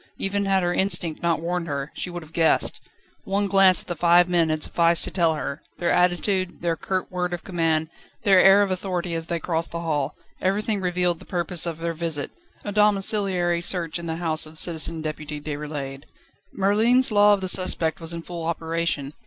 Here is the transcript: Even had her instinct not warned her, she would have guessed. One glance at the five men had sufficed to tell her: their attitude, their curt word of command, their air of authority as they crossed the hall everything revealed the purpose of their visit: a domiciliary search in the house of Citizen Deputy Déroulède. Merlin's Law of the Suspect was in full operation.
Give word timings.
Even 0.17 0.45
had 0.47 0.63
her 0.63 0.73
instinct 0.73 1.21
not 1.21 1.41
warned 1.41 1.67
her, 1.67 1.91
she 1.93 2.09
would 2.09 2.23
have 2.23 2.33
guessed. 2.33 2.81
One 3.23 3.47
glance 3.47 3.83
at 3.83 3.87
the 3.87 3.95
five 3.95 4.27
men 4.27 4.49
had 4.49 4.63
sufficed 4.63 5.03
to 5.03 5.11
tell 5.11 5.35
her: 5.35 5.61
their 5.77 5.91
attitude, 5.91 6.63
their 6.63 6.75
curt 6.75 7.11
word 7.11 7.33
of 7.35 7.43
command, 7.43 7.87
their 8.23 8.39
air 8.43 8.63
of 8.63 8.71
authority 8.71 9.13
as 9.13 9.27
they 9.27 9.39
crossed 9.39 9.69
the 9.69 9.81
hall 9.81 10.15
everything 10.41 10.81
revealed 10.81 11.19
the 11.19 11.25
purpose 11.25 11.67
of 11.67 11.77
their 11.77 11.93
visit: 11.93 12.31
a 12.65 12.71
domiciliary 12.71 13.61
search 13.61 13.99
in 13.99 14.07
the 14.07 14.15
house 14.15 14.47
of 14.47 14.57
Citizen 14.57 15.03
Deputy 15.03 15.39
Déroulède. 15.39 16.05
Merlin's 16.51 17.11
Law 17.11 17.35
of 17.35 17.41
the 17.41 17.47
Suspect 17.47 17.99
was 17.99 18.11
in 18.11 18.23
full 18.23 18.43
operation. 18.43 19.13